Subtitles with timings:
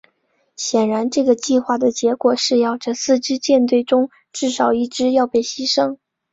[0.55, 5.97] 显然这个计划的结果是这四支舰队中至少一支要被牺牲。